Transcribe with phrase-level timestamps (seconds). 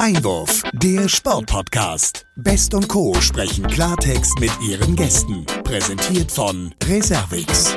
[0.00, 2.26] Einwurf, der Sportpodcast.
[2.36, 3.12] Best und Co.
[3.20, 5.44] sprechen Klartext mit ihren Gästen.
[5.62, 7.76] Präsentiert von Reservix.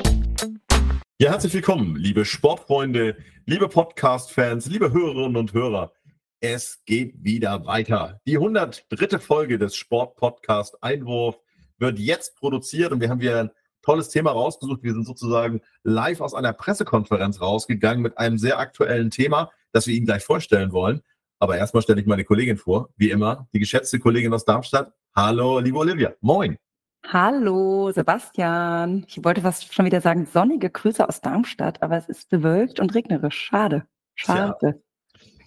[1.19, 5.91] Ja, herzlich willkommen, liebe Sportfreunde, liebe Podcast-Fans, liebe Hörerinnen und Hörer.
[6.39, 8.21] Es geht wieder weiter.
[8.25, 9.19] Die 103.
[9.19, 11.37] Folge des Sportpodcast Einwurf
[11.77, 13.51] wird jetzt produziert und wir haben wieder ein
[13.81, 14.81] tolles Thema rausgesucht.
[14.81, 19.93] Wir sind sozusagen live aus einer Pressekonferenz rausgegangen mit einem sehr aktuellen Thema, das wir
[19.93, 21.01] Ihnen gleich vorstellen wollen.
[21.43, 24.93] Aber erstmal stelle ich meine Kollegin vor, wie immer, die geschätzte Kollegin aus Darmstadt.
[25.13, 26.13] Hallo, liebe Olivia.
[26.21, 26.57] Moin.
[27.05, 29.03] Hallo, Sebastian.
[29.09, 32.95] Ich wollte fast schon wieder sagen, sonnige Grüße aus Darmstadt, aber es ist bewölkt und
[32.95, 33.35] regnerisch.
[33.37, 33.85] Schade.
[34.15, 34.81] Schade.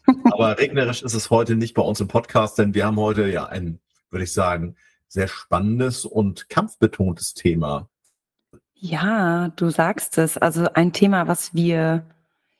[0.06, 0.14] Ja.
[0.32, 3.46] Aber regnerisch ist es heute nicht bei uns im Podcast, denn wir haben heute ja
[3.46, 4.76] ein, würde ich sagen,
[5.08, 7.88] sehr spannendes und kampfbetontes Thema.
[8.74, 10.36] Ja, du sagst es.
[10.36, 12.04] Also ein Thema, was wir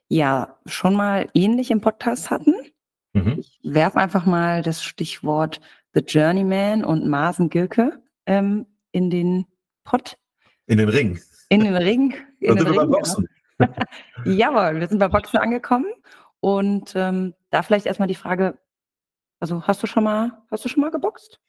[0.09, 2.55] ja schon mal ähnlich im Podcast hatten.
[3.17, 3.39] Mhm.
[3.39, 5.61] Ich werfe einfach mal das Stichwort
[5.95, 9.47] The Journeyman und Marsen Gilke ähm, in den
[9.85, 10.19] Pott.
[10.67, 11.19] In den Ring.
[11.49, 12.15] In den Ring.
[12.41, 13.27] In den Ring, beim Boxen.
[13.59, 13.69] Ja.
[14.27, 15.87] Jawohl, wir sind bei Boxen angekommen.
[16.41, 18.59] Und ähm, da vielleicht erstmal die Frage,
[19.41, 21.41] also hast du schon mal, hast du schon mal geboxt?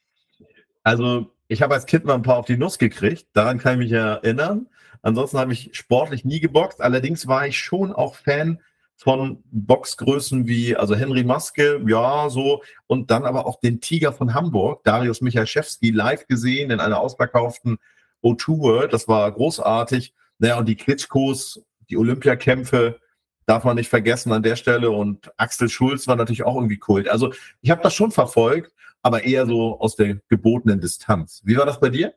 [0.82, 3.90] Also ich habe als Kind mal ein paar auf die Nuss gekriegt, daran kann ich
[3.90, 4.68] mich erinnern.
[5.02, 6.80] Ansonsten habe ich sportlich nie geboxt.
[6.80, 8.62] Allerdings war ich schon auch Fan
[8.98, 14.34] von Boxgrößen wie, also Henry Maske, ja, so, und dann aber auch den Tiger von
[14.34, 17.78] Hamburg, Darius Michalczewski, live gesehen in einer ausverkauften
[18.24, 18.92] O2 World.
[18.92, 20.14] Das war großartig.
[20.38, 22.98] Naja, und die Klitschkos, die Olympiakämpfe,
[23.46, 24.90] darf man nicht vergessen an der Stelle.
[24.90, 27.08] Und Axel Schulz war natürlich auch irgendwie Kult.
[27.08, 31.40] Also ich habe das schon verfolgt, aber eher so aus der gebotenen Distanz.
[31.44, 32.14] Wie war das bei dir?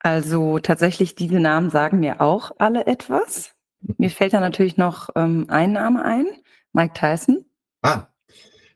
[0.00, 3.53] Also tatsächlich, diese Namen sagen mir auch alle etwas.
[3.98, 6.26] Mir fällt da natürlich noch ähm, ein Name ein,
[6.72, 7.44] Mike Tyson.
[7.82, 8.06] Ah,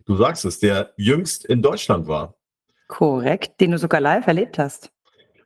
[0.04, 2.34] du sagst es, der jüngst in Deutschland war.
[2.88, 4.90] Korrekt, den du sogar live erlebt hast.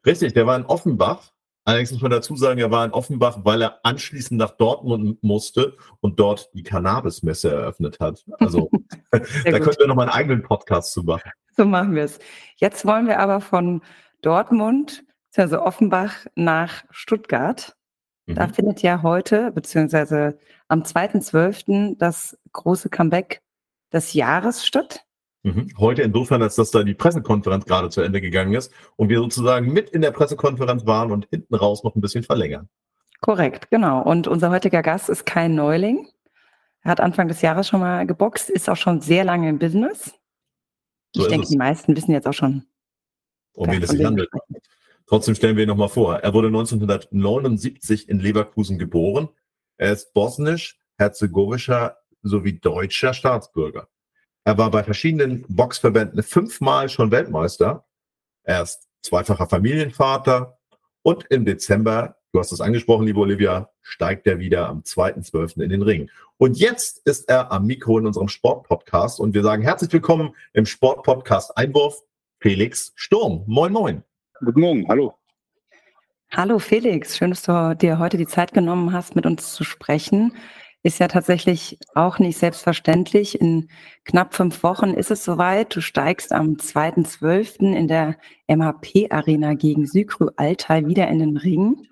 [0.04, 1.32] Richtig, der war in Offenbach.
[1.64, 5.76] Allerdings muss man dazu sagen, er war in Offenbach, weil er anschließend nach Dortmund musste
[6.00, 8.24] und dort die Cannabis-Messe eröffnet hat.
[8.40, 8.68] Also
[9.12, 11.30] da können wir noch mal einen eigenen Podcast zu machen.
[11.56, 12.18] So machen wir es.
[12.56, 13.82] Jetzt wollen wir aber von
[14.22, 15.04] Dortmund,
[15.36, 17.76] also Offenbach, nach Stuttgart.
[18.26, 18.54] Da mhm.
[18.54, 20.38] findet ja heute, beziehungsweise
[20.68, 21.96] am 2.12.
[21.98, 23.42] das große Comeback
[23.92, 25.04] des Jahres statt.
[25.42, 25.72] Mhm.
[25.78, 29.72] Heute insofern, als dass da die Pressekonferenz gerade zu Ende gegangen ist und wir sozusagen
[29.72, 32.68] mit in der Pressekonferenz waren und hinten raus noch ein bisschen verlängern.
[33.20, 34.02] Korrekt, genau.
[34.02, 36.08] Und unser heutiger Gast ist kein Neuling.
[36.82, 40.14] Er hat Anfang des Jahres schon mal geboxt, ist auch schon sehr lange im Business.
[41.14, 41.50] So ich denke, es.
[41.50, 42.64] die meisten wissen jetzt auch schon.
[43.54, 44.28] Um wen es sich handelt.
[45.12, 46.20] Trotzdem stellen wir ihn nochmal vor.
[46.20, 49.28] Er wurde 1979 in Leverkusen geboren.
[49.76, 53.88] Er ist bosnisch, herzegowischer sowie deutscher Staatsbürger.
[54.44, 57.84] Er war bei verschiedenen Boxverbänden fünfmal schon Weltmeister.
[58.44, 60.58] Er ist zweifacher Familienvater
[61.02, 65.60] und im Dezember, du hast es angesprochen, liebe Olivia, steigt er wieder am 2.12.
[65.60, 66.08] in den Ring.
[66.38, 70.64] Und jetzt ist er am Mikro in unserem Sportpodcast und wir sagen herzlich willkommen im
[70.64, 72.02] Sportpodcast Einwurf,
[72.40, 73.44] Felix Sturm.
[73.46, 74.04] Moin, moin.
[74.44, 75.14] Guten Morgen, hallo.
[76.32, 80.34] Hallo Felix, schön, dass du dir heute die Zeit genommen hast, mit uns zu sprechen.
[80.82, 83.40] Ist ja tatsächlich auch nicht selbstverständlich.
[83.40, 83.68] In
[84.04, 85.76] knapp fünf Wochen ist es soweit.
[85.76, 87.72] Du steigst am 2.12.
[87.72, 88.16] in der
[88.48, 91.86] MHP-Arena gegen Sykrü Altai wieder in den Ring.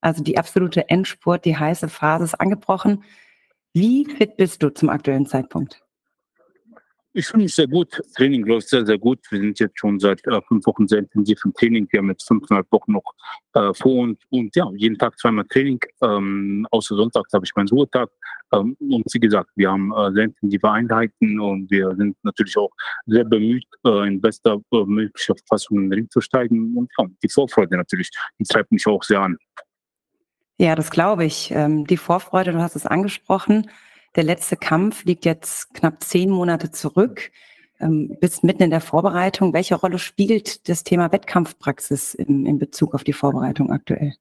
[0.00, 3.04] Also die absolute Endspurt, die heiße Phase ist angebrochen.
[3.74, 5.85] Wie fit bist du zum aktuellen Zeitpunkt?
[7.18, 7.98] Ich fühle mich sehr gut.
[8.14, 9.20] Training läuft sehr, sehr gut.
[9.30, 11.88] Wir sind jetzt schon seit äh, fünf Wochen sehr intensiv im Training.
[11.90, 13.14] Wir haben jetzt fünfeinhalb Wochen noch
[13.54, 14.18] äh, vor uns.
[14.28, 15.80] Und ja, jeden Tag zweimal Training.
[16.02, 18.10] Ähm, außer Sonntags habe ich meinen Ruhetag.
[18.52, 22.70] Ähm, und wie gesagt, wir haben äh, sehr intensive Einheiten und wir sind natürlich auch
[23.06, 26.76] sehr bemüht, äh, in bester äh, möglicher Fassung in den Ring zu steigen.
[26.76, 29.38] Und ja, die Vorfreude natürlich, die treibt mich auch sehr an.
[30.58, 31.50] Ja, das glaube ich.
[31.50, 33.70] Ähm, die Vorfreude, du hast es angesprochen.
[34.16, 37.30] Der letzte Kampf liegt jetzt knapp zehn Monate zurück.
[37.78, 39.52] Ähm, bist mitten in der Vorbereitung.
[39.52, 44.14] Welche Rolle spielt das Thema Wettkampfpraxis in, in Bezug auf die Vorbereitung aktuell?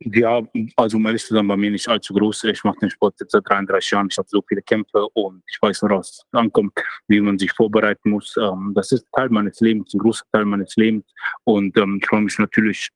[0.00, 0.42] Ja,
[0.76, 2.44] also um ehrlich zu sein, bei mir nicht allzu groß.
[2.44, 4.08] Ich mache den Sport jetzt seit 33 Jahren.
[4.10, 6.72] Ich habe so viele Kämpfe und ich weiß, woraus es ankommt,
[7.08, 8.36] wie man sich vorbereiten muss.
[8.36, 11.04] Ähm, das ist Teil meines Lebens, ein großer Teil meines Lebens.
[11.44, 12.90] Und ähm, ich freue mich natürlich,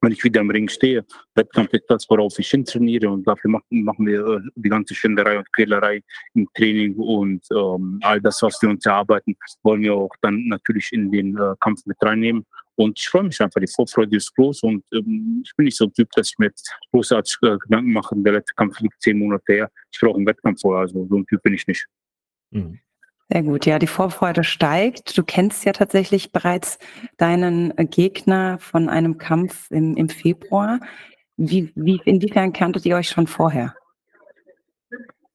[0.00, 1.04] wenn ich wieder im Ring stehe.
[1.34, 5.38] Wettkampf ist das, worauf ich hintrainiere und dafür machen, machen wir äh, die ganze Schinderei
[5.38, 6.02] und Quälerei
[6.34, 10.92] im Training und ähm, all das, was wir uns erarbeiten, wollen wir auch dann natürlich
[10.92, 12.44] in den äh, Kampf mit reinnehmen.
[12.76, 15.86] Und ich freue mich einfach, die Vorfreude ist groß und ähm, ich bin nicht so
[15.86, 16.52] ein Typ, dass ich mir
[16.92, 18.14] großartig äh, Gedanken mache.
[18.18, 19.70] Der letzte Kampf liegt zehn Monate her.
[19.90, 21.86] Ich brauche einen Wettkampf vorher, also so ein Typ bin ich nicht.
[22.50, 22.78] Mhm.
[23.30, 25.16] Sehr gut, ja, die Vorfreude steigt.
[25.18, 26.78] Du kennst ja tatsächlich bereits
[27.18, 30.80] deinen Gegner von einem Kampf im, im Februar.
[31.36, 33.74] Wie, wie, inwiefern kanntet ihr euch schon vorher?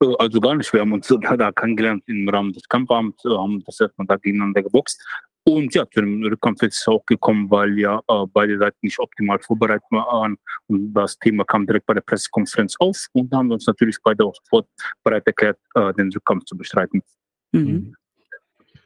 [0.01, 0.73] Äh, also gar nicht.
[0.73, 4.99] Wir haben uns da kennengelernt im Rahmen des Kampfabends, haben das erstmal da gegeneinander geboxt.
[5.45, 8.97] Und ja, zu dem Rückkampf ist es auch gekommen, weil ja äh, beide Seiten nicht
[8.97, 10.37] optimal vorbereitet waren.
[10.67, 13.07] Und das Thema kam direkt bei der Pressekonferenz auf.
[13.11, 14.67] Und da haben wir uns natürlich beide auch sofort
[15.03, 17.03] bereit erklärt, äh, den Rückkampf zu bestreiten.
[17.53, 17.61] Mhm.
[17.61, 17.95] mhm.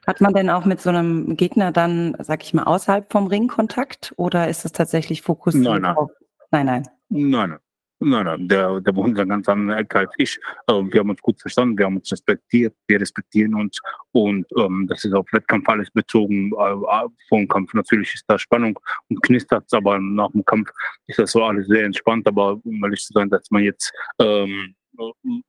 [0.05, 3.49] Hat man denn auch mit so einem Gegner dann, sag ich mal, außerhalb vom Ring
[3.49, 5.95] Kontakt oder ist es tatsächlich fokussiert nein, nein.
[5.97, 6.11] auf?
[6.49, 6.83] Nein, nein.
[7.09, 7.59] Nein, nein.
[7.99, 10.39] Nein, nein, der, der wohnt in ganz anderen Ecke als ich.
[10.69, 13.79] Ähm, wir haben uns gut verstanden, wir haben uns respektiert, wir respektieren uns
[14.11, 16.51] und ähm, das ist auf Wettkampf alles bezogen.
[16.51, 18.77] Äh, äh vor dem Kampf natürlich ist da Spannung
[19.09, 20.69] und knistert aber nach dem Kampf
[21.07, 22.27] ist das so alles sehr entspannt.
[22.27, 24.75] Aber um ehrlich zu sein, dass man jetzt ähm,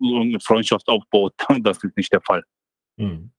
[0.00, 2.42] eine Freundschaft aufbaut, das ist nicht der Fall.
[2.98, 3.30] Hm.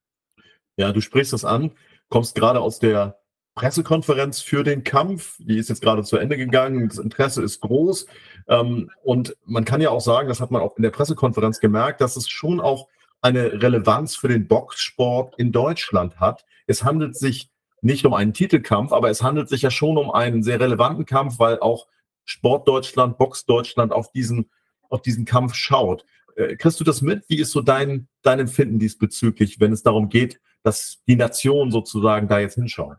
[0.77, 1.71] Ja, du sprichst das an,
[2.09, 3.19] kommst gerade aus der
[3.55, 5.35] Pressekonferenz für den Kampf.
[5.39, 6.87] Die ist jetzt gerade zu Ende gegangen.
[6.87, 8.07] Das Interesse ist groß.
[8.47, 11.99] Ähm, und man kann ja auch sagen, das hat man auch in der Pressekonferenz gemerkt,
[11.99, 12.87] dass es schon auch
[13.21, 16.45] eine Relevanz für den Boxsport in Deutschland hat.
[16.67, 17.49] Es handelt sich
[17.81, 21.39] nicht um einen Titelkampf, aber es handelt sich ja schon um einen sehr relevanten Kampf,
[21.39, 21.87] weil auch
[22.23, 24.49] Sport Deutschland, Box Deutschland auf diesen,
[24.89, 26.05] auf diesen Kampf schaut.
[26.39, 27.23] Äh, kriegst du das mit?
[27.27, 32.27] Wie ist so dein, dein Empfinden diesbezüglich, wenn es darum geht, dass die Nation sozusagen
[32.27, 32.97] da jetzt hinschaut?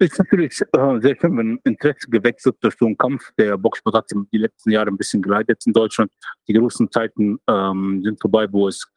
[0.00, 3.30] ist natürlich äh, sehr schön, wenn Interesse gewechselt durch so einen Kampf.
[3.38, 6.10] Der Boxsport hat die letzten Jahre ein bisschen geleitet in Deutschland.
[6.48, 8.90] Die großen Zeiten ähm, sind vorbei, wo es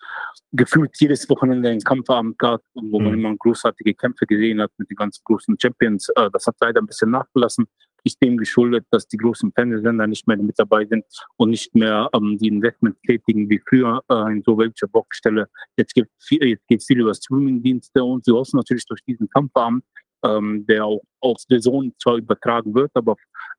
[0.54, 3.06] gefühlt jedes Wochenende einen Kampfabend gab, wo mhm.
[3.06, 6.08] man immer großartige Kämpfe gesehen hat mit den ganz großen Champions.
[6.16, 7.66] Äh, das hat leider ein bisschen nachgelassen.
[8.04, 11.06] Ist dem geschuldet, dass die großen Fernsehsender nicht mehr mit dabei sind
[11.38, 15.48] und nicht mehr ähm, die Investment tätigen wie früher äh, in so welche Boxstelle.
[15.78, 19.84] Jetzt, gibt viel, jetzt geht viel über Streamingdienste und sie hoffen natürlich durch diesen Kampfabend
[20.24, 23.16] ähm, der auch auf der Zone zwar übertragen wird, aber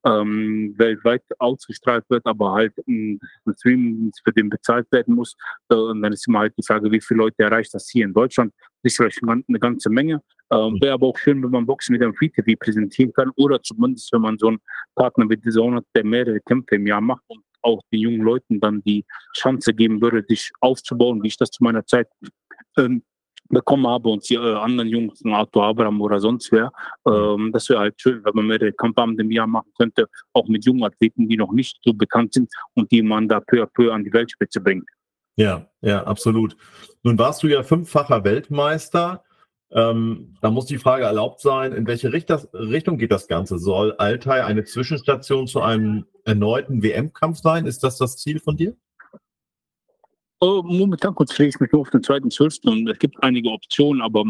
[0.06, 3.18] ähm, weltweit ausgestrahlt wird, aber halt ein
[3.56, 5.34] Stream für den bezahlt werden muss.
[5.70, 8.12] Äh, und dann ist immer halt die Frage, wie viele Leute erreicht das hier in
[8.12, 8.52] Deutschland?
[8.82, 10.20] Das ist vielleicht eine ganze Menge.
[10.50, 13.62] Ähm, Wäre aber auch schön, wenn man Boxen mit einem Free TV präsentieren kann oder
[13.62, 14.60] zumindest, wenn man so einen
[14.94, 18.20] Partner wie The Zone hat, der mehrere Kämpfe im Jahr macht und auch den jungen
[18.20, 22.08] Leuten dann die Chance geben würde, sich aufzubauen, wie ich das zu meiner Zeit
[22.76, 23.02] ähm,
[23.48, 26.72] bekommen habe und die äh, anderen Jungs, Arthur Abraham oder sonst wer,
[27.06, 30.64] ähm, das wäre halt schön, wenn man mehrere Kampfabende im Jahr machen könnte, auch mit
[30.64, 33.92] jungen Athleten, die noch nicht so bekannt sind und die man da peu à peu
[33.92, 34.88] an die Weltspitze bringt.
[35.36, 36.56] Ja, ja, absolut.
[37.02, 39.24] Nun warst du ja fünffacher Weltmeister.
[39.72, 43.58] Ähm, da muss die Frage erlaubt sein, in welche Richtung geht das Ganze?
[43.58, 47.66] Soll Altai eine Zwischenstation zu einem erneuten WM-Kampf sein?
[47.66, 48.76] Ist das das Ziel von dir?
[50.46, 54.02] Oh, momentan konzentriere ich mich nur auf den zweiten Zwölften und es gibt einige Optionen,
[54.02, 54.26] aber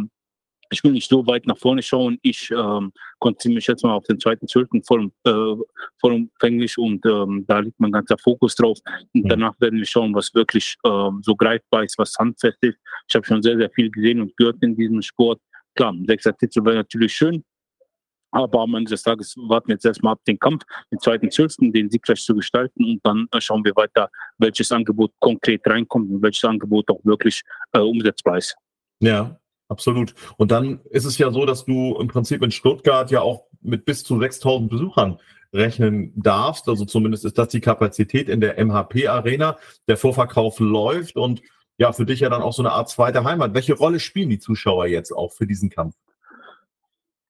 [0.70, 2.20] ich will nicht so weit nach vorne schauen.
[2.22, 5.56] Ich ähm, konzentriere mich jetzt mal auf den zweiten Zwölften voll, äh,
[5.98, 8.78] vollumfänglich und ähm, da liegt mein ganzer Fokus drauf.
[9.12, 12.78] Und danach werden wir schauen, was wirklich ähm, so greifbar ist, was handfest ist.
[13.08, 15.40] Ich habe schon sehr, sehr viel gesehen und gehört in diesem Sport.
[15.74, 17.42] Klar, ein sechster Titel wäre natürlich schön,
[18.34, 21.72] aber am Ende des Tages warten wir jetzt erstmal ab den Kampf, den zweiten Zwölften,
[21.72, 26.44] den siegreich zu gestalten und dann schauen wir weiter, welches Angebot konkret reinkommt und welches
[26.44, 27.42] Angebot auch wirklich
[27.72, 28.56] äh, umsetzbar ist.
[28.98, 30.14] Ja, absolut.
[30.36, 33.84] Und dann ist es ja so, dass du im Prinzip in Stuttgart ja auch mit
[33.84, 35.18] bis zu 6000 Besuchern
[35.52, 36.68] rechnen darfst.
[36.68, 39.58] Also zumindest ist das die Kapazität in der MHP-Arena.
[39.86, 41.40] Der Vorverkauf läuft und
[41.78, 43.54] ja, für dich ja dann auch so eine Art zweite Heimat.
[43.54, 45.94] Welche Rolle spielen die Zuschauer jetzt auch für diesen Kampf?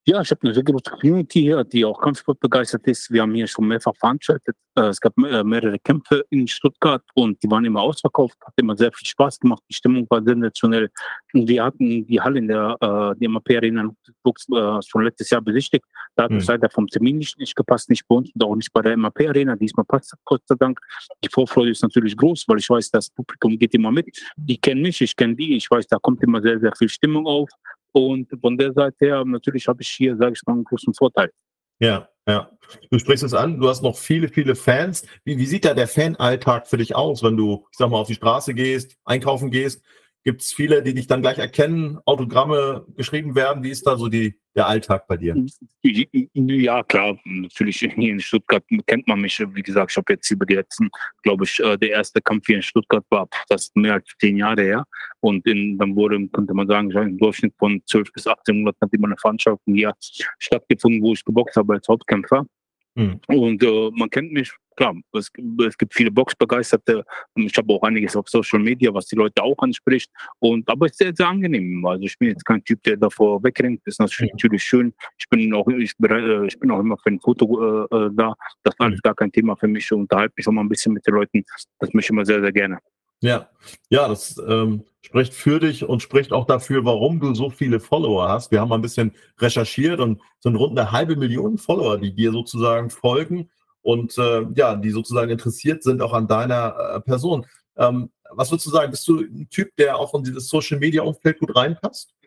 [0.06, 3.11] Ja, ich habe eine sehr große Community hier, die auch Kampfsport begeistert ist.
[3.11, 4.54] Wir haben hier schon mehrfach veranstaltet.
[4.75, 8.37] Äh, es gab äh, mehrere Kämpfe in Stuttgart und die waren immer ausverkauft.
[8.44, 9.62] Hat immer sehr viel Spaß gemacht.
[9.70, 10.90] Die Stimmung war sensationell.
[11.32, 12.76] Und wir hatten die Halle in der
[13.18, 15.87] äh, MAP Arena äh, schon letztes Jahr besichtigt.
[16.16, 16.52] Da hat es mhm.
[16.52, 19.20] leider vom Termin nicht, nicht gepasst, nicht bei uns und auch nicht bei der MAP
[19.20, 19.56] Arena.
[19.56, 20.78] Diesmal passt Gott sei Dank.
[21.25, 24.23] Die Vorfreude ist natürlich groß, weil ich weiß, das Publikum geht immer mit.
[24.37, 25.56] Die kennen mich, ich kenne die.
[25.56, 27.49] Ich weiß, da kommt immer sehr, sehr viel Stimmung auf.
[27.95, 31.31] Und von der Seite her, natürlich habe ich hier, sage ich mal, einen großen Vorteil.
[31.79, 32.51] Ja, ja.
[32.91, 35.07] Du sprichst es an, du hast noch viele, viele Fans.
[35.25, 38.09] Wie, wie sieht da der Fanalltag für dich aus, wenn du, ich sag mal, auf
[38.09, 39.85] die Straße gehst, einkaufen gehst?
[40.25, 43.62] Gibt es viele, die dich dann gleich erkennen, Autogramme geschrieben werden?
[43.62, 45.37] Wie ist da so die, der Alltag bei dir?
[45.83, 49.38] Ja, klar, natürlich hier in Stuttgart kennt man mich.
[49.54, 50.88] Wie gesagt, ich habe jetzt über die letzten,
[51.23, 54.62] glaube ich, äh, der erste Kampf hier in Stuttgart war das mehr als zehn Jahre
[54.62, 54.85] her.
[55.21, 58.95] Und in, dann wurde, könnte man sagen, im Durchschnitt von 12 bis 18 Monaten hat
[58.95, 59.93] immer eine Veranstaltung hier
[60.38, 62.47] stattgefunden, wo ich geboxt habe als Hauptkämpfer.
[62.95, 63.21] Mhm.
[63.26, 65.31] Und äh, man kennt mich, klar, es,
[65.66, 67.04] es gibt viele Boxbegeisterte.
[67.35, 70.11] Ich habe auch einiges auf Social Media, was die Leute auch anspricht.
[70.38, 71.85] Und aber es ist sehr, sehr angenehm.
[71.87, 73.81] Also ich bin jetzt kein Typ, der davor wegrennt.
[73.85, 74.93] Das ist natürlich schön.
[75.19, 78.35] Ich bin auch, ich, äh, ich bin auch immer für ein Foto äh, äh, da.
[78.62, 79.85] Das war alles gar kein Thema für mich.
[79.85, 81.45] Ich unterhalte mich auch mal ein bisschen mit den Leuten.
[81.78, 82.78] Das möchte ich immer sehr, sehr gerne.
[83.21, 83.49] Ja,
[83.88, 88.28] ja, das ähm, spricht für dich und spricht auch dafür, warum du so viele Follower
[88.28, 88.50] hast.
[88.50, 92.33] Wir haben mal ein bisschen recherchiert und sind rund eine halbe Million Follower, die dir
[92.33, 93.49] sozusagen folgen
[93.85, 97.47] und äh, ja, die sozusagen interessiert sind auch an deiner äh, Person.
[97.76, 98.91] Ähm, was würdest du sagen?
[98.91, 102.12] Bist du ein Typ, der auch in dieses Social Media Umfeld gut reinpasst?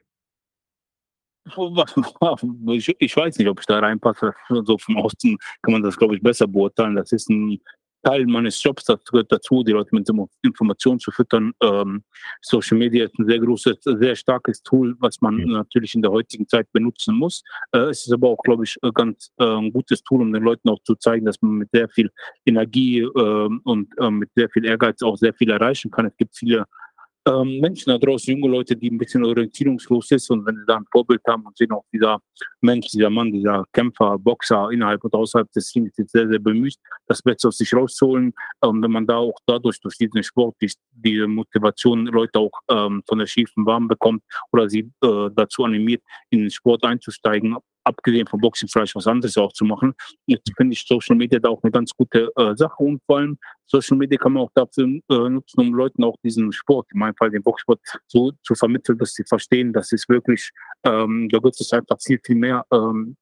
[2.67, 4.33] Ich, ich, weiß nicht, ob ich da reinpasse.
[4.49, 6.97] So vom Osten kann man das, glaube ich, besser beurteilen.
[6.97, 7.61] Das ist ein
[8.07, 10.09] Teil meines Jobs gehört dazu, die Leute mit
[10.41, 11.51] Informationen zu füttern.
[11.61, 12.03] Ähm,
[12.41, 15.51] Social Media ist ein sehr großes, sehr starkes Tool, was man mhm.
[15.51, 17.43] natürlich in der heutigen Zeit benutzen muss.
[17.73, 20.69] Äh, es ist aber auch, glaube ich, ganz äh, ein gutes Tool, um den Leuten
[20.69, 22.09] auch zu zeigen, dass man mit sehr viel
[22.45, 26.05] Energie äh, und äh, mit sehr viel Ehrgeiz auch sehr viel erreichen kann.
[26.05, 26.65] Es gibt viele
[27.27, 30.77] ähm, Menschen da draußen, junge Leute, die ein bisschen orientierungslos ist und wenn sie da
[30.77, 32.19] ein Vorbild haben und sehen auch dieser
[32.61, 36.75] Mensch, dieser Mann, dieser Kämpfer, Boxer innerhalb und außerhalb des Teams ist sehr, sehr bemüht,
[37.07, 38.33] das Beste aus sich rauszuholen.
[38.61, 43.03] Und wenn man da auch dadurch durch diesen Sport die, die Motivation Leute auch ähm,
[43.07, 47.55] von der schiefen Bahn bekommt oder sie äh, dazu animiert, in den Sport einzusteigen,
[47.87, 49.93] abgesehen vom Boxen vielleicht was anderes auch zu machen.
[50.25, 53.37] Jetzt finde ich Social Media da auch eine ganz gute äh, Sache und vor allem
[53.65, 57.15] Social Media kann man auch dafür äh, nutzen, um Leuten auch diesen Sport, in meinem
[57.15, 60.51] Fall den Boxsport, so zu vermitteln, dass sie verstehen, dass es wirklich,
[60.83, 63.17] ähm, da gibt es einfach viel, viel mehr ähm,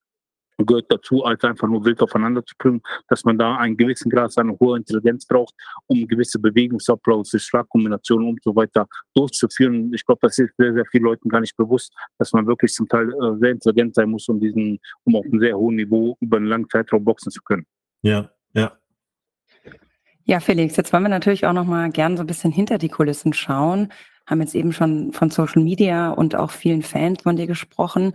[0.58, 4.38] gehört dazu, als einfach nur wild aufeinander zu bringen, dass man da einen gewissen Grad
[4.38, 5.54] an hoher Intelligenz braucht,
[5.88, 9.94] um gewisse Bewegungsabläufe, Schlagkombinationen und so weiter durchzuführen.
[9.94, 12.88] Ich glaube, das ist sehr, sehr vielen Leuten gar nicht bewusst, dass man wirklich zum
[12.88, 16.38] Teil äh, sehr intelligent sein muss, um diesen, um auf einem sehr hohen Niveau über
[16.38, 17.66] einen langen Zeitraum boxen zu können.
[18.02, 18.72] Ja, ja.
[20.28, 22.90] Ja, Felix, jetzt wollen wir natürlich auch noch mal gern so ein bisschen hinter die
[22.90, 23.90] Kulissen schauen.
[24.26, 28.14] Haben jetzt eben schon von Social Media und auch vielen Fans von dir gesprochen.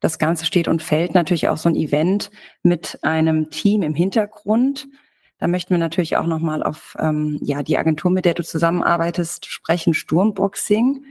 [0.00, 2.30] Das Ganze steht und fällt natürlich auch so ein Event
[2.62, 4.88] mit einem Team im Hintergrund.
[5.38, 9.46] Da möchten wir natürlich auch nochmal auf ähm, ja, die Agentur, mit der du zusammenarbeitest,
[9.46, 11.04] sprechen, Sturmboxing.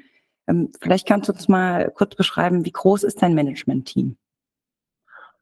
[0.47, 4.17] Ähm, vielleicht kannst du uns mal kurz beschreiben, wie groß ist dein Management-Team?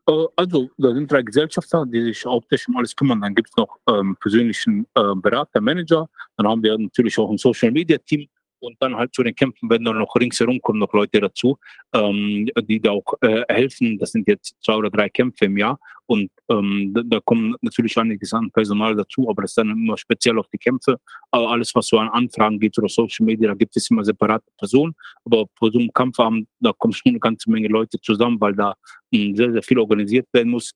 [0.07, 3.21] Äh, also, da sind drei Gesellschafter, die sich hauptsächlich um alles kümmern.
[3.21, 6.09] Dann gibt es noch ähm, persönlichen äh, Berater, Manager.
[6.37, 8.27] Dann haben wir natürlich auch ein Social Media Team
[8.59, 11.57] und dann halt zu den Kämpfen werden dann noch ringsherum kommen noch Leute dazu,
[11.93, 13.97] ähm, die da auch äh, helfen.
[13.97, 17.97] Das sind jetzt zwei oder drei Kämpfe im Jahr und ähm, da, da kommen natürlich
[17.97, 20.99] einiges an Personal dazu, aber das ist dann immer speziell auf die Kämpfe.
[21.31, 24.45] Aber alles, was so an Anfragen geht oder Social Media, da gibt es immer separate
[24.57, 24.95] Personen.
[25.25, 28.73] Aber vor so einem Kampfabend, da kommen schon eine ganze Menge Leute zusammen, weil da
[29.11, 30.73] mh, hm, sehr, sehr viel organisiert werden muss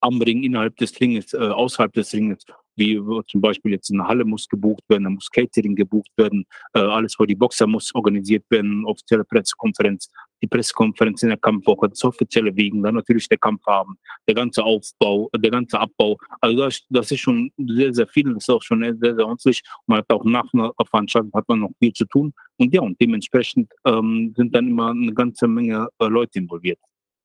[0.00, 2.44] am Ring, innerhalb des Ringes, äh, außerhalb des Ringes
[2.76, 6.80] wie zum Beispiel jetzt eine Halle muss gebucht werden, da muss Catering gebucht werden, äh,
[6.80, 10.10] alles für die Boxer muss organisiert werden, offizielle Pressekonferenz,
[10.42, 15.28] die Pressekonferenz in der Kampfwoche, das offizielle Wegen, dann natürlich der Kampfabend, der ganze Aufbau,
[15.36, 16.16] der ganze Abbau.
[16.40, 19.62] Also das, das ist schon sehr, sehr viel, das ist auch schon sehr, sehr ordentlich.
[19.86, 22.32] Man hat auch nach einer Veranstaltung hat man noch viel zu tun.
[22.56, 26.78] Und ja, und dementsprechend ähm, sind dann immer eine ganze Menge äh, Leute involviert.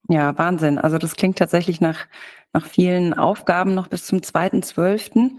[0.08, 0.78] Ja, Wahnsinn.
[0.78, 2.06] Also das klingt tatsächlich nach,
[2.54, 5.32] nach vielen Aufgaben noch bis zum 2.12.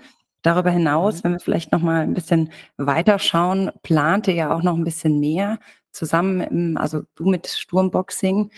[0.43, 1.25] Darüber hinaus, mhm.
[1.25, 5.21] wenn wir vielleicht noch mal ein bisschen weiter schauen, plante ja auch noch ein bisschen
[5.21, 5.59] mehr
[5.93, 8.51] zusammen, im, also du mit Sturmboxing.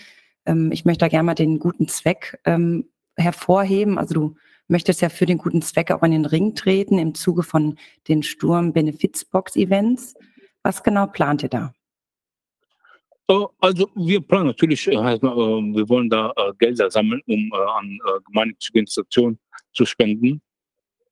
[0.45, 3.97] Ähm, ich möchte da gerne mal den guten Zweck ähm, hervorheben.
[3.97, 4.35] Also du
[4.67, 8.23] möchtest ja für den guten Zweck auch in den Ring treten im Zuge von den
[8.23, 10.15] Sturm Benefits Box Events.
[10.63, 11.73] Was genau plant ihr da?
[13.29, 18.79] Äh, also wir planen natürlich, äh, äh, wir wollen da Gelder sammeln, um an gemeinnützige
[18.79, 19.39] Institutionen
[19.73, 20.41] zu spenden.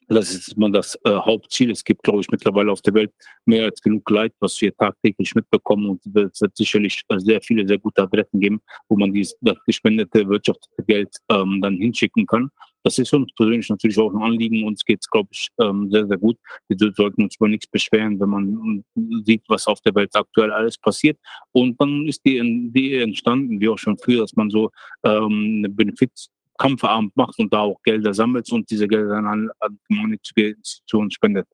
[0.09, 1.71] Das ist immer das Hauptziel.
[1.71, 3.11] Es gibt, glaube ich, mittlerweile auf der Welt
[3.45, 5.89] mehr als genug Leid, was wir tagtäglich mitbekommen.
[5.89, 10.27] Und es wird sicherlich sehr viele, sehr gute Adressen geben, wo man dieses, das gespendete
[10.29, 12.49] wirtschaftliche Geld ähm, dann hinschicken kann.
[12.83, 14.63] Das ist uns persönlich natürlich auch ein Anliegen.
[14.63, 16.37] Uns geht es, glaube ich, ähm, sehr, sehr gut.
[16.69, 18.85] Wir sollten uns über nichts beschweren, wenn man
[19.25, 21.17] sieht, was auf der Welt aktuell alles passiert.
[21.51, 24.71] Und dann ist die Idee entstanden, wie auch schon früher, dass man so
[25.03, 29.49] ähm, eine Benefits Kampfabend macht und da auch Gelder sammelt und diese Gelder dann an,
[29.59, 31.47] an gemeinnützige Institutionen spendet.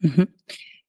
[0.00, 0.28] Mhm.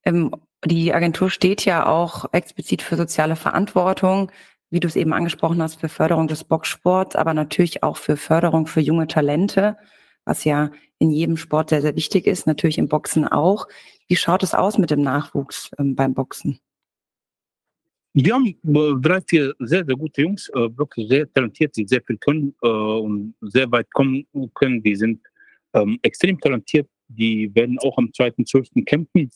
[0.04, 0.36] Ähm,
[0.66, 4.32] die Agentur steht ja auch explizit für soziale Verantwortung
[4.70, 8.68] wie du es eben angesprochen hast, für Förderung des Boxsports, aber natürlich auch für Förderung
[8.68, 9.77] für junge Talente,
[10.25, 13.68] was ja in jedem Sport sehr, sehr wichtig ist, natürlich im Boxen auch.
[14.08, 16.60] Wie schaut es aus mit dem Nachwuchs ähm, beim Boxen?
[18.20, 18.56] Wir haben
[19.00, 23.72] drei, vier sehr, sehr gute Jungs, wirklich sehr talentiert, die sehr viel können und sehr
[23.72, 24.82] weit kommen können.
[24.82, 25.22] Die sind
[26.02, 28.84] extrem talentiert, die werden auch am 2.12.
[28.86, 29.30] kämpfen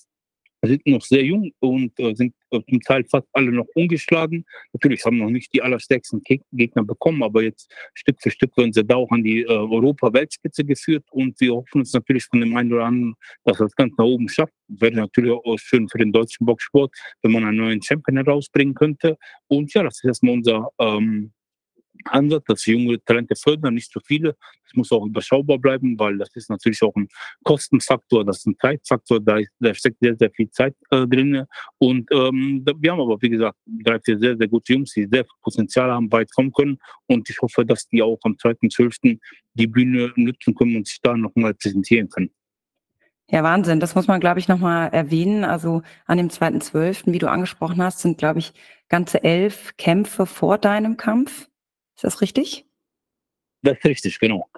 [0.69, 4.45] sind noch sehr jung und äh, sind äh, zum Teil fast alle noch ungeschlagen.
[4.73, 8.83] Natürlich haben noch nicht die allerstärksten Gegner bekommen, aber jetzt Stück für Stück werden sie
[8.83, 12.71] da auch an die äh, Europa-Weltspitze geführt und wir hoffen uns natürlich von dem einen
[12.73, 14.53] oder anderen, dass er das ganz nach oben schafft.
[14.67, 19.17] Wäre natürlich auch schön für den deutschen Boxsport, wenn man einen neuen Champion herausbringen könnte.
[19.47, 21.31] Und ja, das ist erstmal unser ähm,
[22.05, 24.35] Ansatz, dass junge Talente fördern, nicht zu viele.
[24.63, 27.07] Das muss auch überschaubar bleiben, weil das ist natürlich auch ein
[27.43, 31.45] Kostenfaktor, das ist ein Zeitfaktor, da, ist, da steckt sehr, sehr viel Zeit äh, drin.
[31.77, 35.25] Und ähm, wir haben aber, wie gesagt, drei, vier sehr, sehr gute Jungs, die sehr
[35.25, 36.77] viel Potenzial haben, weit kommen können.
[37.07, 39.19] Und ich hoffe, dass die auch am 2.12.
[39.53, 42.31] die Bühne nutzen können und sich da nochmal präsentieren können.
[43.31, 43.79] Ja, Wahnsinn.
[43.79, 45.45] Das muss man, glaube ich, nochmal erwähnen.
[45.45, 48.53] Also an dem 2.12., wie du angesprochen hast, sind, glaube ich,
[48.89, 51.47] ganze elf Kämpfe vor deinem Kampf.
[52.01, 52.65] Ist das richtig?
[53.61, 54.49] Das ist richtig, genau.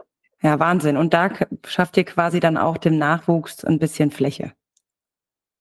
[0.42, 0.96] Ja, Wahnsinn.
[0.96, 1.30] Und da
[1.68, 4.54] schafft ihr quasi dann auch dem Nachwuchs ein bisschen Fläche.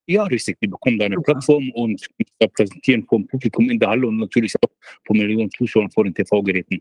[0.06, 0.60] Ja, richtig.
[0.60, 1.32] Die bekommen da eine Super.
[1.32, 2.08] Plattform und
[2.54, 4.70] präsentieren vom Publikum in der Halle und natürlich auch
[5.04, 6.80] von Millionen Zuschauern vor den TV-Geräten.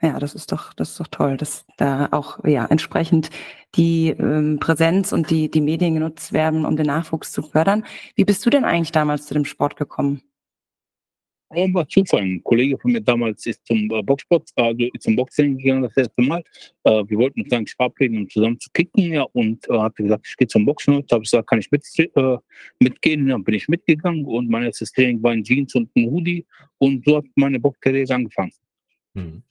[0.00, 3.30] Ja, das ist doch, das ist doch toll, dass da auch ja entsprechend
[3.74, 7.84] die ähm, Präsenz und die, die Medien genutzt werden, um den Nachwuchs zu fördern.
[8.14, 10.22] Wie bist du denn eigentlich damals zu dem Sport gekommen?
[11.52, 12.22] Warum war Zufall?
[12.22, 16.22] Ein Kollege von mir damals ist zum äh, Boxsport, also zum Boxing gegangen das erste
[16.22, 16.44] Mal.
[16.84, 20.28] Äh, wir wollten uns eigentlich verabreden, um zusammen zu kicken, ja, und äh, hat gesagt,
[20.28, 20.94] ich gehe zum Boxen.
[20.94, 22.36] Und habe gesagt, kann ich mit, äh,
[22.78, 23.26] mitgehen?
[23.26, 26.46] Dann bin ich mitgegangen und mein erstes Training war in Jeans und ein Hoodie
[26.78, 28.52] und so hat meine Boxkarriere angefangen.
[29.16, 29.42] Hm.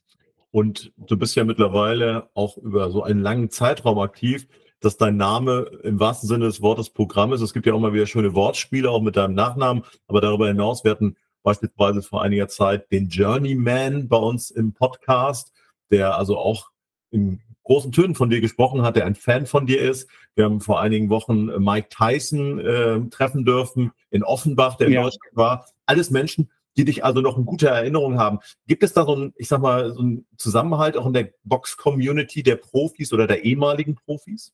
[0.51, 4.48] Und du bist ja mittlerweile auch über so einen langen Zeitraum aktiv
[4.82, 7.41] dass dein Name im wahrsten Sinne des Wortes Programm ist.
[7.41, 9.84] Es gibt ja auch mal wieder schöne Wortspiele, auch mit deinem Nachnamen.
[10.08, 15.51] Aber darüber hinaus, hatten beispielsweise vor einiger Zeit den Journeyman bei uns im Podcast,
[15.91, 16.69] der also auch
[17.12, 20.10] in großen Tönen von dir gesprochen hat, der ein Fan von dir ist.
[20.36, 25.03] Wir haben vor einigen Wochen Mike Tyson äh, treffen dürfen in Offenbach, der in ja.
[25.03, 25.67] Deutschland war.
[25.86, 28.40] Alles Menschen, die dich also noch in guter Erinnerung haben.
[28.66, 32.42] Gibt es da so ein, ich sag mal, so ein Zusammenhalt auch in der Box-Community
[32.42, 34.51] der Profis oder der ehemaligen Profis?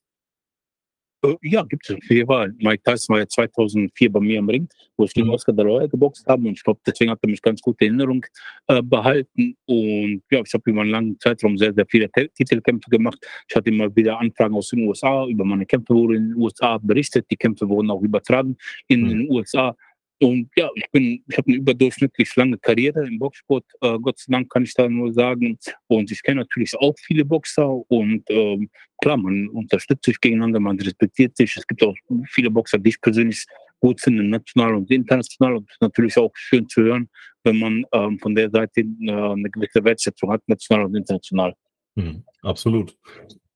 [1.26, 1.98] Äh, ja, gibt es.
[2.10, 5.34] Mike Tyson war ja 2004 bei mir im Ring, wo ich gegen mhm.
[5.34, 7.82] Oscar de la Hoya geboxt habe und ich glaube, deswegen hat er mich ganz gut
[7.82, 8.26] in Erinnerung
[8.68, 13.18] äh, behalten und ja, ich habe über einen langen Zeitraum sehr, sehr viele Titelkämpfe gemacht.
[13.48, 16.78] Ich hatte immer wieder Anfragen aus den USA, über meine Kämpfe wurden in den USA
[16.78, 18.58] berichtet, die Kämpfe wurden auch übertragen
[18.88, 19.10] in mhm.
[19.10, 19.76] den USA
[20.22, 23.66] und ja, ich bin, ich habe eine überdurchschnittlich lange Karriere im Boxsport.
[23.82, 25.58] Äh, Gott sei Dank kann ich da nur sagen.
[25.88, 28.70] Und ich kenne natürlich auch viele Boxer und ähm,
[29.02, 31.58] klar, man unterstützt sich gegeneinander, man respektiert sich.
[31.58, 31.96] Es gibt auch
[32.30, 33.46] viele Boxer, die ich persönlich
[33.82, 35.58] gut finde, national und international.
[35.58, 37.10] Und natürlich auch schön zu hören,
[37.44, 41.54] wenn man ähm, von der Seite äh, eine gewisse Wertschätzung hat, national und international.
[41.96, 42.98] Mhm, absolut.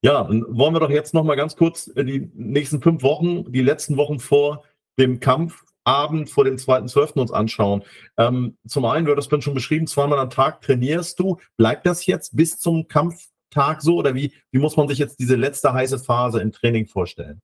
[0.02, 3.50] Ja, dann wollen wir doch jetzt noch mal ganz kurz äh, die nächsten fünf Wochen,
[3.50, 4.62] die letzten Wochen vor
[4.98, 7.20] dem Kampf Abend vor dem 2.12.
[7.20, 7.82] uns anschauen.
[8.16, 11.38] Ähm, zum einen, du hattest schon beschrieben, zweimal am Tag trainierst du.
[11.56, 15.36] Bleibt das jetzt bis zum Kampftag so oder wie, wie muss man sich jetzt diese
[15.36, 17.40] letzte heiße Phase im Training vorstellen?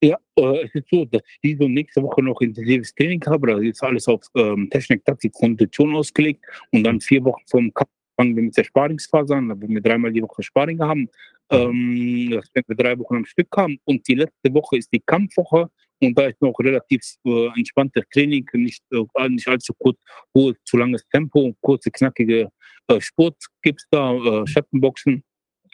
[0.00, 3.48] Ja, äh, es ist so, dass ich diese nächste Woche noch intensives Training habe.
[3.48, 6.44] Da ist alles auf ähm, Technik, Taktik, Kondition ausgelegt.
[6.70, 9.80] Und dann vier Wochen vom Kampf fangen wir mit der Sparingsphase an, da werden wir
[9.80, 11.08] dreimal die Woche Sparring haben.
[11.50, 13.78] Ähm, das werden wir drei Wochen am Stück haben.
[13.84, 15.70] Und die letzte Woche ist die Kampfwoche.
[16.00, 19.98] Und da ist noch relativ äh, entspanntes Training, nicht, äh, nicht allzu kurz,
[20.34, 22.50] hohes, zu langes Tempo, kurze, knackige
[22.88, 25.22] äh, Sport gibt es da, äh, Schattenboxen,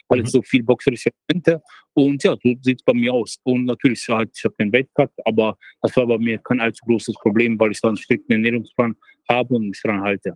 [0.09, 0.29] alles mhm.
[0.29, 1.61] so viel boxerische Elemente.
[1.93, 3.37] Und ja, so sieht es bei mir aus.
[3.43, 7.15] Und natürlich, halt, ich habe den Weltcup, aber das war bei mir kein allzu großes
[7.15, 8.95] Problem, weil ich da einen strikten Ernährungsplan
[9.29, 10.33] habe und mich daran halte.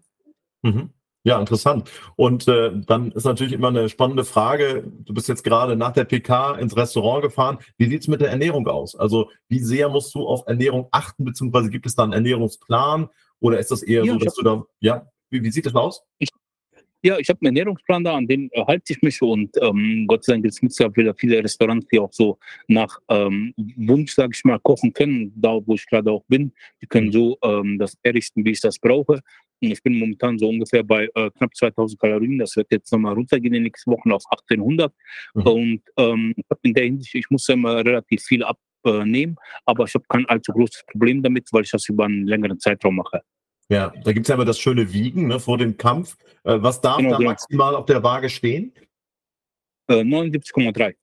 [0.61, 0.91] Mhm.
[1.23, 1.91] Ja, interessant.
[2.15, 4.85] Und äh, dann ist natürlich immer eine spannende Frage.
[4.99, 7.59] Du bist jetzt gerade nach der PK ins Restaurant gefahren.
[7.77, 8.95] Wie sieht's mit der Ernährung aus?
[8.95, 13.09] Also wie sehr musst du auf Ernährung achten, beziehungsweise gibt es da einen Ernährungsplan
[13.41, 16.03] oder ist das eher ja, so, dass du da, ja, wie, wie sieht das aus?
[16.19, 16.29] Ich,
[17.01, 20.23] ja, ich habe einen Ernährungsplan da, an den äh, halte ich mich und ähm, Gott
[20.23, 24.43] sei Dank gibt es wieder viele Restaurants, die auch so nach ähm, Wunsch, sage ich
[24.45, 26.53] mal, kochen können, da wo ich gerade auch bin.
[26.81, 27.11] Die können mhm.
[27.11, 29.21] so ähm, das errichten, wie ich das brauche.
[29.61, 32.37] Ich bin momentan so ungefähr bei äh, knapp 2000 Kalorien.
[32.39, 34.93] Das wird jetzt nochmal runtergehen in den nächsten Wochen auf 1800.
[35.33, 35.41] Mhm.
[35.41, 40.25] Und ähm, in der Hinsicht, ich muss immer relativ viel abnehmen, aber ich habe kein
[40.27, 43.21] allzu großes Problem damit, weil ich das über einen längeren Zeitraum mache.
[43.69, 46.17] Ja, da gibt es ja immer das schöne Wiegen ne, vor dem Kampf.
[46.43, 47.29] Äh, was darf genau, da genau.
[47.31, 48.73] maximal auf der Waage stehen?
[49.87, 50.95] Äh, 79,3.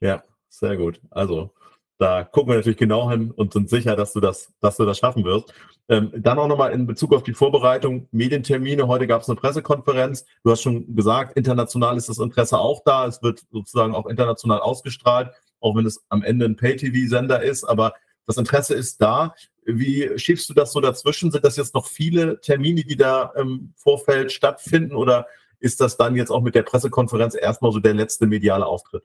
[0.00, 1.00] Ja, sehr gut.
[1.10, 1.50] Also
[1.98, 4.98] da gucken wir natürlich genau hin und sind sicher, dass du das, dass du das
[4.98, 5.52] schaffen wirst.
[5.88, 8.86] Ähm, dann auch nochmal in Bezug auf die Vorbereitung, Medientermine.
[8.86, 10.26] Heute gab es eine Pressekonferenz.
[10.42, 13.06] Du hast schon gesagt, international ist das Interesse auch da.
[13.06, 15.30] Es wird sozusagen auch international ausgestrahlt,
[15.60, 17.64] auch wenn es am Ende ein Pay-TV-Sender ist.
[17.64, 17.94] Aber
[18.26, 19.34] das Interesse ist da.
[19.64, 21.30] Wie schiebst du das so dazwischen?
[21.30, 25.26] Sind das jetzt noch viele Termine, die da im Vorfeld stattfinden oder
[25.60, 29.04] ist das dann jetzt auch mit der Pressekonferenz erstmal so der letzte mediale Auftritt?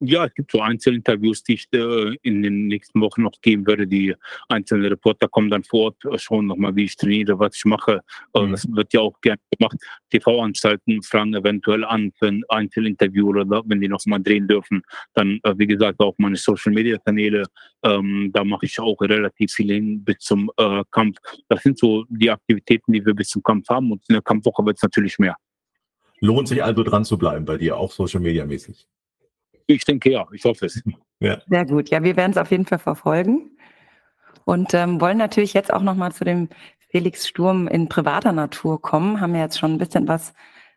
[0.00, 3.86] Ja, es gibt so Einzelinterviews, die ich äh, in den nächsten Wochen noch geben werde.
[3.86, 4.14] Die
[4.48, 8.00] einzelnen Reporter kommen dann vor Ort, äh, schauen nochmal, wie ich trainiere, was ich mache.
[8.34, 8.50] Äh, mhm.
[8.50, 9.76] Das wird ja auch gerne gemacht.
[10.10, 14.82] TV-Anstalten fragen eventuell an für ein Einzelinterview oder wenn die nochmal drehen dürfen.
[15.14, 17.44] Dann, äh, wie gesagt, auch meine Social-Media-Kanäle.
[17.84, 21.18] Ähm, da mache ich auch relativ viel hin bis zum äh, Kampf.
[21.48, 23.92] Das sind so die Aktivitäten, die wir bis zum Kampf haben.
[23.92, 25.36] Und in der Kampfwoche wird es natürlich mehr.
[26.20, 28.88] Lohnt sich also dran zu bleiben bei dir, auch Social-Media-mäßig?
[29.66, 30.82] Ich denke ja, ich hoffe es.
[31.20, 31.40] Ja.
[31.48, 31.90] Sehr gut.
[31.90, 33.50] Ja, wir werden es auf jeden Fall verfolgen
[34.44, 36.48] und ähm, wollen natürlich jetzt auch nochmal zu dem
[36.90, 39.20] Felix Sturm in privater Natur kommen.
[39.20, 40.34] Haben ja jetzt schon ein bisschen was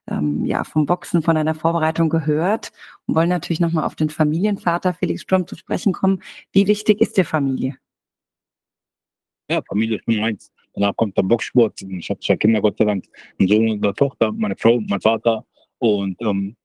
[0.10, 2.72] ähm, ja, vom Boxen, von deiner Vorbereitung gehört
[3.06, 6.24] und wollen natürlich nochmal auf den Familienvater Felix Sturm zu sprechen kommen.
[6.52, 7.78] Wie wichtig ist dir Familie?
[9.50, 10.52] Ja, Familie ist Nummer eins.
[10.74, 11.82] Danach kommt der Boxsport.
[11.82, 13.06] Ich habe zwei Kinder, Gott sei Dank,
[13.40, 15.46] einen Sohn und eine Tochter, meine Frau, mein Vater.
[15.80, 16.56] Und ähm,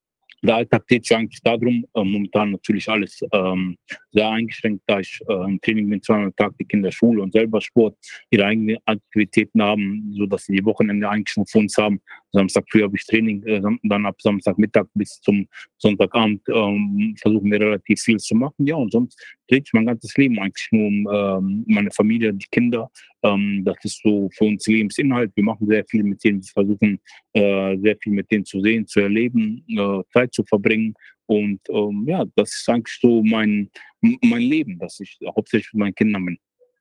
[0.42, 3.76] der Alltag geht sich eigentlich darum, äh, momentan natürlich alles ähm,
[4.10, 7.32] sehr eingeschränkt, da ich äh, im Training bin, zweimal am Tag die Kinder Schule und
[7.32, 7.96] selber Sport,
[8.30, 12.00] ihre eigenen Aktivitäten haben, so dass sie die Wochenende eigentlich schon für uns haben.
[12.32, 15.46] Samstag früh habe ich Training, äh, dann ab Samstagmittag bis zum
[15.78, 18.66] Sonntagabend ähm, versuchen wir relativ viel zu machen.
[18.66, 22.46] Ja, und sonst dreht sich mein ganzes Leben eigentlich nur um ähm, meine Familie, die
[22.50, 22.90] Kinder.
[23.22, 25.32] Ähm, das ist so für uns Lebensinhalt.
[25.34, 27.00] Wir machen sehr viel mit denen, wir versuchen
[27.34, 30.94] äh, sehr viel mit denen zu sehen, zu erleben, äh, Zeit zu verbringen.
[31.26, 35.94] Und ähm, ja, das ist eigentlich so mein, mein Leben, dass ich hauptsächlich mit meinen
[35.94, 36.38] Kindern bin.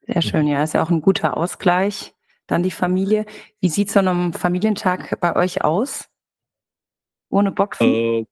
[0.07, 2.13] Sehr schön, ja, ist ja auch ein guter Ausgleich.
[2.51, 3.25] Dann die Familie.
[3.61, 6.09] Wie sieht so ein Familientag bei euch aus?
[7.29, 7.87] Ohne Boxen?
[7.87, 8.25] Äh,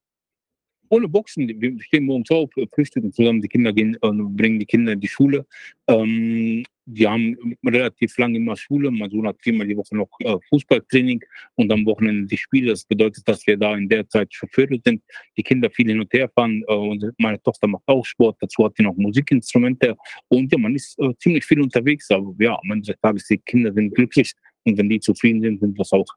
[0.90, 1.48] ohne Boxen.
[1.48, 5.08] Wir stehen morgens auf, frühstücken zusammen, die Kinder gehen, äh, bringen die Kinder in die
[5.08, 5.46] Schule.
[5.88, 8.90] Ähm, wir haben relativ lange immer Schule.
[8.90, 11.24] Mein Sohn hat viermal die Woche noch äh, Fußballtraining
[11.56, 12.72] und am Wochenende die Spiele.
[12.72, 15.04] Das bedeutet, dass wir da in der Zeit verführt sind.
[15.38, 16.64] Die Kinder viel hin und her fahren.
[16.68, 18.38] Äh, und meine Tochter macht auch Sport.
[18.40, 19.96] Dazu hat sie noch Musikinstrumente.
[20.30, 22.10] Und ja, man ist äh, ziemlich viel unterwegs.
[22.10, 24.34] Aber ja, des Tages, die Kinder sind glücklich.
[24.64, 26.08] Und wenn die zufrieden sind, sind es auch.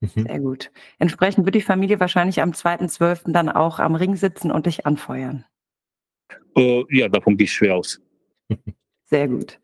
[0.00, 0.26] Mhm.
[0.26, 0.70] Sehr gut.
[0.98, 3.32] Entsprechend wird die Familie wahrscheinlich am 2.12.
[3.32, 5.44] dann auch am Ring sitzen und dich anfeuern.
[6.56, 8.00] Äh, ja, davon gehe ich schwer aus.
[9.04, 9.60] Sehr gut.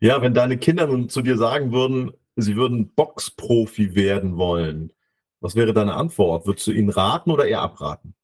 [0.00, 4.92] Ja, wenn deine Kinder nun zu dir sagen würden, sie würden Boxprofi werden wollen,
[5.40, 6.46] was wäre deine Antwort?
[6.46, 8.14] Würdest du ihnen raten oder eher abraten?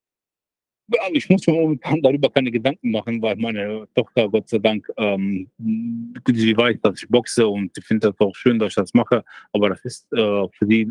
[1.12, 5.49] Ich muss mir momentan darüber keine Gedanken machen, weil meine Tochter, Gott sei Dank, ähm,
[5.59, 9.25] sie weiß, dass ich boxe und ich finde das auch schön, dass ich das mache.
[9.53, 10.88] Aber das ist äh, für sie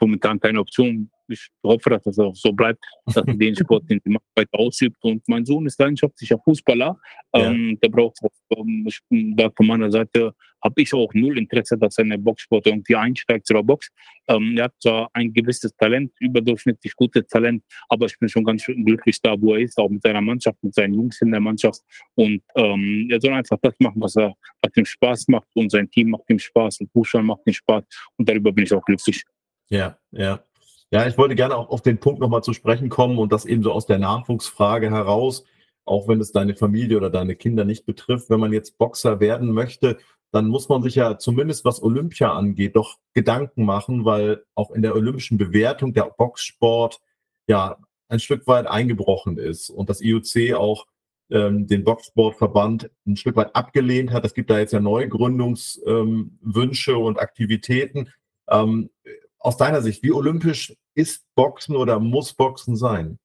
[0.00, 1.10] momentan keine Option.
[1.28, 4.58] Ich hoffe, dass das auch so bleibt, dass sie den Sport, den sie macht, weiter
[4.58, 4.96] ausübt.
[5.02, 6.98] Und mein Sohn ist leidenschaftlicher Fußballer.
[7.34, 7.76] Ähm, ja.
[7.82, 8.18] Der braucht,
[8.56, 8.88] ähm,
[9.36, 12.96] da von meiner Seite habe ich auch null Interesse, dass er in der Boxsport irgendwie
[12.96, 13.88] einsteigt oder Box.
[14.28, 18.64] Ähm, er hat zwar ein gewisses Talent, überdurchschnittlich gutes Talent, aber ich bin schon ganz
[18.64, 21.80] glücklich da, wo er ist, auch mit seiner Mannschaft, mit seinen Jungs in der Mannschaft.
[22.14, 25.90] Und ähm, er soll einfach das machen, was er was ihm Spaß macht und sein
[25.90, 27.84] Team macht ihm Spaß und Fußball macht ihm Spaß
[28.16, 29.24] und darüber bin ich auch glücklich.
[29.68, 30.42] Ja, ja.
[30.90, 33.62] Ja, ich wollte gerne auch auf den Punkt nochmal zu sprechen kommen und das eben
[33.62, 35.44] so aus der Nachwuchsfrage heraus,
[35.84, 39.52] auch wenn es deine Familie oder deine Kinder nicht betrifft, wenn man jetzt Boxer werden
[39.52, 39.98] möchte,
[40.30, 44.82] dann muss man sich ja zumindest was Olympia angeht, doch Gedanken machen, weil auch in
[44.82, 47.00] der olympischen Bewertung der Boxsport
[47.46, 50.86] ja ein Stück weit eingebrochen ist und das IOC auch
[51.30, 54.24] ähm, den Boxsportverband ein Stück weit abgelehnt hat.
[54.24, 58.10] Es gibt da jetzt ja Neugründungswünsche ähm, und Aktivitäten.
[58.48, 58.90] Ähm,
[59.38, 63.18] aus deiner Sicht, wie olympisch ist Boxen oder muss Boxen sein?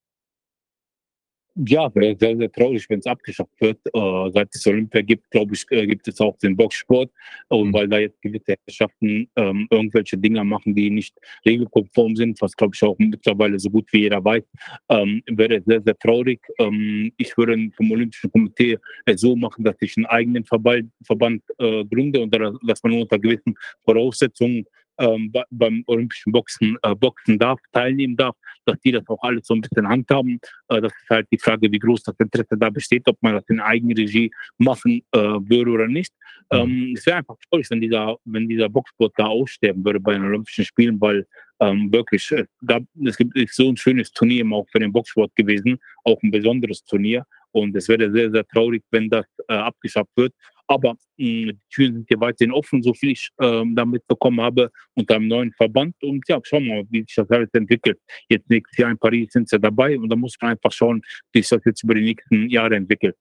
[1.55, 3.77] Ja, wäre sehr, sehr traurig, wenn es abgeschafft wird.
[3.93, 7.11] Äh, seit es Olympia gibt, glaube ich, äh, gibt es auch den Boxsport.
[7.49, 7.73] Und mhm.
[7.73, 12.73] weil da jetzt gewisse Herrschaften ähm, irgendwelche Dinge machen, die nicht regelkonform sind, was, glaube
[12.73, 14.43] ich, auch mittlerweile so gut wie jeder weiß,
[14.89, 16.39] ähm, wäre sehr, sehr traurig.
[16.57, 21.43] Ähm, ich würde vom Olympischen Komitee äh, so machen, dass ich einen eigenen Verband, Verband
[21.59, 23.53] äh, gründe und dass man unter gewissen
[23.85, 29.55] Voraussetzungen beim olympischen Boxen äh, boxen darf, teilnehmen darf, dass die das auch alles so
[29.55, 30.39] ein bisschen handhaben.
[30.69, 33.43] Äh, das ist halt die Frage, wie groß das Interesse da besteht, ob man das
[33.49, 36.13] in Eigenregie machen äh, würde oder nicht.
[36.51, 36.57] Mhm.
[36.57, 40.25] Ähm, es wäre einfach traurig, wenn dieser, wenn dieser Boxsport da aussterben würde bei den
[40.25, 41.25] Olympischen Spielen, weil
[41.59, 45.79] ähm, wirklich, äh, da, es gibt so ein schönes Turnier auch für den Boxsport gewesen,
[46.03, 47.25] auch ein besonderes Turnier.
[47.51, 50.33] Und es wäre sehr, sehr traurig, wenn das äh, abgeschafft wird.
[50.67, 54.71] Aber mh, die Türen sind hier weiterhin offen, so viel ich äh, damit bekommen habe,
[54.95, 55.95] unter einem neuen Verband.
[56.03, 57.99] Und ja, schauen wir mal, wie sich das alles entwickelt.
[58.29, 61.41] Jetzt nächstes Jahr in Paris sind sie dabei und da muss man einfach schauen, wie
[61.41, 63.15] sich das jetzt über die nächsten Jahre entwickelt.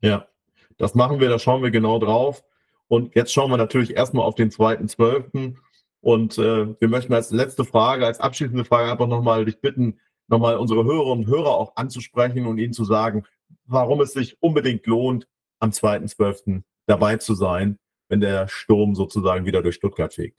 [0.00, 0.28] Ja,
[0.78, 2.44] das machen wir, da schauen wir genau drauf.
[2.88, 5.54] Und jetzt schauen wir natürlich erstmal auf den 2.12.
[6.00, 10.56] Und äh, wir möchten als letzte Frage, als abschließende Frage einfach nochmal dich bitten, nochmal
[10.56, 13.24] unsere Hörerinnen und Hörer auch anzusprechen und ihnen zu sagen,
[13.66, 15.28] warum es sich unbedingt lohnt,
[15.60, 16.62] am 2.12.
[16.86, 20.36] dabei zu sein, wenn der Sturm sozusagen wieder durch Stuttgart fegt.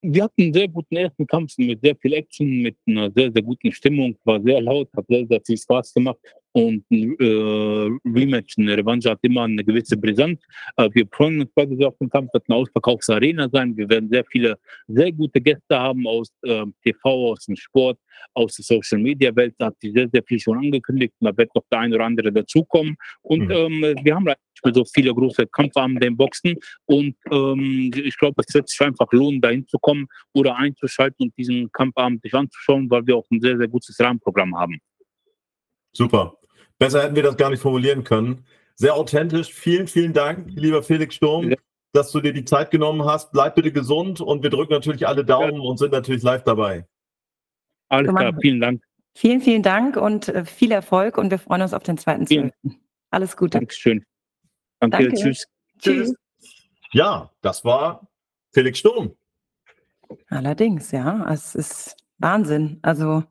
[0.00, 3.42] Wir hatten einen sehr guten ersten Kampf mit sehr viel Action, mit einer sehr, sehr
[3.42, 6.18] guten Stimmung, war sehr laut, hat sehr, sehr viel Spaß gemacht.
[6.58, 10.40] Und ein äh, Rematch, eine Revanche hat immer eine gewisse Brisanz.
[10.76, 13.76] Äh, wir freuen uns beide sehr auf den Kampf, wird eine Ausverkaufsarena sein.
[13.76, 17.98] Wir werden sehr viele, sehr gute Gäste haben aus äh, TV, aus dem Sport,
[18.34, 19.54] aus der Social Media Welt.
[19.58, 21.14] Da hat sich sehr, sehr viel schon angekündigt.
[21.20, 22.96] Und da wird noch der eine oder andere dazukommen.
[23.22, 23.50] Und mhm.
[23.50, 26.56] ähm, wir haben nicht mehr so viele große Kampfabende im Boxen.
[26.86, 31.38] Und ähm, ich glaube, es wird sich einfach lohnen, dahin zu kommen oder einzuschalten und
[31.38, 34.80] diesen Kampfabend sich anzuschauen, weil wir auch ein sehr, sehr gutes Rahmenprogramm haben.
[35.92, 36.37] Super.
[36.78, 38.44] Besser hätten wir das gar nicht formulieren können.
[38.76, 39.52] Sehr authentisch.
[39.52, 41.56] Vielen, vielen Dank, lieber Felix Sturm, ja.
[41.92, 43.32] dass du dir die Zeit genommen hast.
[43.32, 45.60] Bleib bitte gesund und wir drücken natürlich alle Daumen ja.
[45.60, 46.86] und sind natürlich live dabei.
[47.88, 48.82] Alles klar, vielen Dank.
[49.14, 52.80] Vielen, vielen Dank und äh, viel Erfolg und wir freuen uns auf den zweiten Zwölften.
[53.10, 53.58] Alles Gute.
[53.58, 54.04] Dankeschön.
[54.78, 55.14] Danke, Danke.
[55.14, 55.46] Tschüss.
[55.80, 56.14] Tschüss.
[56.92, 58.06] Ja, das war
[58.52, 59.16] Felix Sturm.
[60.28, 62.78] Allerdings, ja, es ist Wahnsinn.
[62.82, 63.24] Also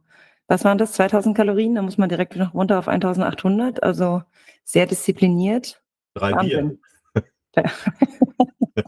[0.48, 1.76] was waren das, 2000 Kalorien?
[1.76, 3.84] Da muss man direkt noch runter auf 1800.
[3.84, 4.24] Also
[4.64, 5.82] sehr diszipliniert.
[6.14, 6.80] Drei Wahnsinn.
[7.54, 7.64] Bier.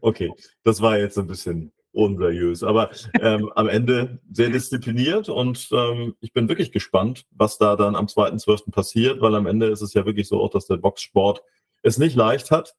[0.00, 0.32] okay,
[0.64, 6.32] das war jetzt ein bisschen unseriös, aber ähm, am Ende sehr diszipliniert und ähm, ich
[6.32, 8.70] bin wirklich gespannt, was da dann am 2.12.
[8.70, 11.42] passiert, weil am Ende ist es ja wirklich so auch, dass der Boxsport
[11.82, 12.74] es nicht leicht hat.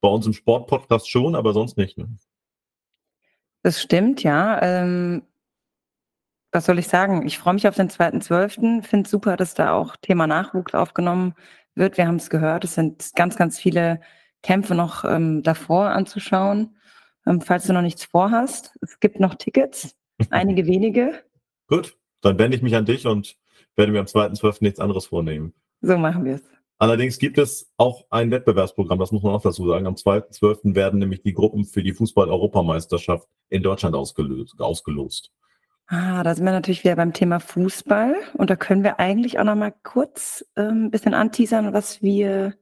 [0.00, 1.98] Bei uns im Sportpodcast schon, aber sonst nicht.
[1.98, 2.08] Ne?
[3.62, 4.60] Das stimmt, ja.
[4.62, 5.22] Ähm,
[6.56, 7.26] was soll ich sagen?
[7.26, 8.82] Ich freue mich auf den 2.12.
[8.82, 11.34] Finde es super, dass da auch Thema Nachwuchs aufgenommen
[11.74, 11.98] wird.
[11.98, 14.00] Wir haben es gehört, es sind ganz, ganz viele
[14.42, 16.78] Kämpfe noch ähm, davor anzuschauen.
[17.26, 19.94] Ähm, falls du noch nichts vorhast, es gibt noch Tickets,
[20.30, 21.22] einige wenige.
[21.66, 23.36] Gut, dann wende ich mich an dich und
[23.76, 24.56] werde mir am 2.12.
[24.60, 25.52] nichts anderes vornehmen.
[25.82, 26.44] So machen wir es.
[26.78, 29.86] Allerdings gibt es auch ein Wettbewerbsprogramm, das muss man auch dazu sagen.
[29.86, 30.74] Am 2.12.
[30.74, 35.32] werden nämlich die Gruppen für die Fußball-Europameisterschaft in Deutschland ausgelöst, ausgelost.
[35.88, 38.16] Ah, da sind wir natürlich wieder beim Thema Fußball.
[38.34, 42.54] Und da können wir eigentlich auch noch mal kurz ein ähm, bisschen anteasern, was wir,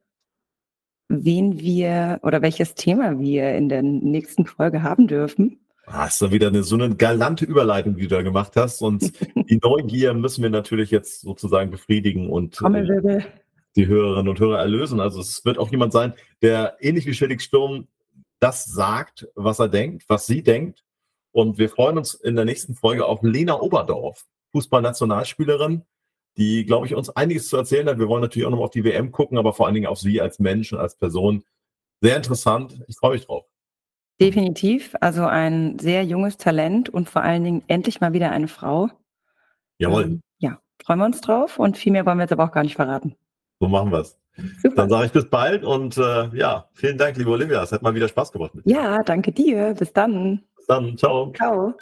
[1.07, 5.59] wen wir oder welches Thema wir in der nächsten Folge haben dürfen.
[5.87, 8.81] Hast du wieder eine, so eine galante Überleitung, die du da gemacht hast.
[8.81, 9.11] Und
[9.49, 13.23] die Neugier müssen wir natürlich jetzt sozusagen befriedigen und äh,
[13.75, 14.99] die Hörerinnen und Hörer erlösen.
[14.99, 17.87] Also es wird auch jemand sein, der ähnlich wie Felix Sturm
[18.39, 20.84] das sagt, was er denkt, was sie denkt
[21.35, 25.83] und wir freuen uns in der nächsten Folge auf Lena Oberdorf, Fußballnationalspielerin,
[26.37, 27.99] die, glaube ich, uns einiges zu erzählen hat.
[27.99, 30.21] Wir wollen natürlich auch noch auf die WM gucken, aber vor allen Dingen auf sie
[30.21, 31.43] als Mensch und als Person.
[31.99, 32.81] Sehr interessant.
[32.87, 33.43] Ich freue mich drauf.
[34.21, 34.95] Definitiv.
[35.01, 38.89] Also ein sehr junges Talent und vor allen Dingen endlich mal wieder eine Frau.
[39.77, 40.03] Jawohl.
[40.03, 42.63] Ähm, ja, freuen wir uns drauf und viel mehr wollen wir jetzt aber auch gar
[42.63, 43.13] nicht verraten.
[43.59, 44.17] So machen wir es.
[44.75, 47.61] Dann sage ich bis bald und äh, ja, vielen Dank, liebe Olivia.
[47.61, 48.55] Es hat mal wieder Spaß gemacht.
[48.55, 48.71] Mit dir.
[48.73, 49.73] Ja, danke dir.
[49.77, 50.97] Bis dann dann.
[50.97, 51.31] Ciao.
[51.35, 51.73] Ciao.